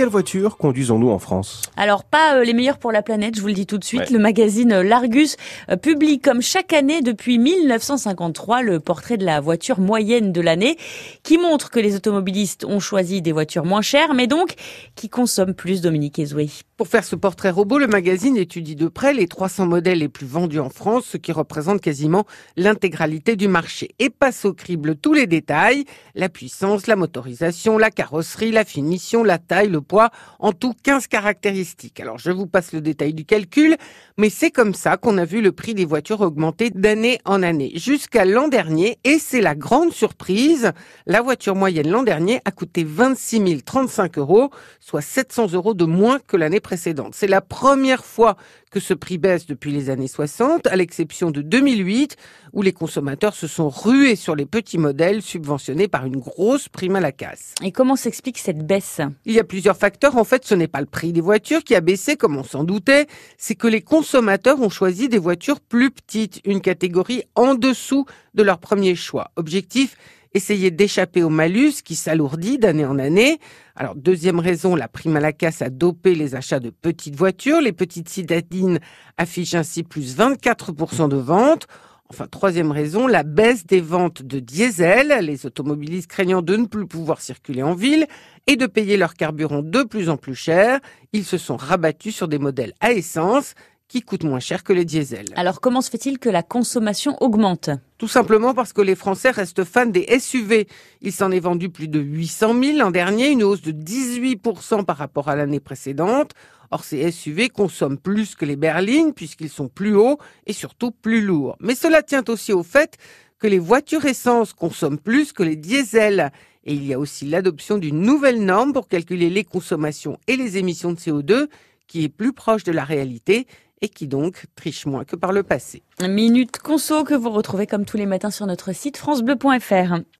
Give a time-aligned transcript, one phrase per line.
[0.00, 1.60] quelles voitures conduisons-nous en France?
[1.76, 4.08] Alors pas euh, les meilleures pour la planète, je vous le dis tout de suite.
[4.08, 5.36] Le magazine euh, L'Argus
[5.70, 10.78] euh, publie comme chaque année depuis 1953 le portrait de la voiture moyenne de l'année
[11.22, 14.54] qui montre que les automobilistes ont choisi des voitures moins chères mais donc
[14.94, 16.48] qui consomment plus Dominique Ezoué.
[16.80, 20.24] Pour faire ce portrait robot, le magazine étudie de près les 300 modèles les plus
[20.24, 22.24] vendus en France, ce qui représente quasiment
[22.56, 23.90] l'intégralité du marché.
[23.98, 29.22] Et passe au crible tous les détails, la puissance, la motorisation, la carrosserie, la finition,
[29.22, 32.00] la taille, le poids, en tout 15 caractéristiques.
[32.00, 33.76] Alors je vous passe le détail du calcul,
[34.16, 37.72] mais c'est comme ça qu'on a vu le prix des voitures augmenter d'année en année,
[37.74, 40.72] jusqu'à l'an dernier, et c'est la grande surprise,
[41.04, 44.48] la voiture moyenne l'an dernier a coûté 26 035 euros,
[44.80, 47.16] soit 700 euros de moins que l'année précédente précédente.
[47.16, 48.36] C'est la première fois
[48.70, 52.16] que ce prix baisse depuis les années 60, à l'exception de 2008,
[52.52, 56.94] où les consommateurs se sont rués sur les petits modèles subventionnés par une grosse prime
[56.94, 57.56] à la casse.
[57.64, 59.00] Et comment s'explique cette baisse?
[59.24, 60.16] Il y a plusieurs facteurs.
[60.16, 62.62] En fait, ce n'est pas le prix des voitures qui a baissé, comme on s'en
[62.62, 68.06] doutait, c'est que les consommateurs ont choisi des voitures plus petites, une catégorie en dessous
[68.34, 69.32] de leur premier choix.
[69.34, 69.96] Objectif
[70.34, 73.38] essayer d'échapper au malus qui s'alourdit d'année en année.
[73.74, 77.60] Alors, deuxième raison, la prime à la casse a dopé les achats de petites voitures.
[77.60, 78.78] Les petites citadines
[79.16, 81.66] affichent ainsi plus 24% de ventes.
[82.12, 86.88] Enfin, troisième raison, la baisse des ventes de diesel, les automobilistes craignant de ne plus
[86.88, 88.08] pouvoir circuler en ville
[88.48, 90.80] et de payer leur carburant de plus en plus cher,
[91.12, 93.54] ils se sont rabattus sur des modèles à essence
[93.90, 95.26] qui coûtent moins cher que les diesels.
[95.34, 97.70] Alors comment se fait-il que la consommation augmente?
[97.98, 100.68] Tout simplement parce que les Français restent fans des SUV.
[101.02, 104.96] Il s'en est vendu plus de 800 000 l'an dernier, une hausse de 18% par
[104.96, 106.30] rapport à l'année précédente.
[106.70, 111.20] Or, ces SUV consomment plus que les berlines puisqu'ils sont plus hauts et surtout plus
[111.20, 111.56] lourds.
[111.58, 112.96] Mais cela tient aussi au fait
[113.40, 116.30] que les voitures essence consomment plus que les diesels.
[116.64, 120.58] Et il y a aussi l'adoption d'une nouvelle norme pour calculer les consommations et les
[120.58, 121.48] émissions de CO2
[121.88, 123.48] qui est plus proche de la réalité
[123.82, 125.82] et qui donc triche moins que par le passé.
[126.00, 130.00] Minute Conso que vous retrouvez comme tous les matins sur notre site francebleu.fr.